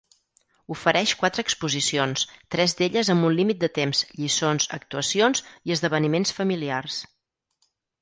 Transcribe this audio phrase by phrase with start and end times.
[0.75, 2.23] Ofereix quatre exposicions,
[2.57, 7.03] tres d'elles amb un límit de temps, lliçons, actuacions i esdeveniments familiars.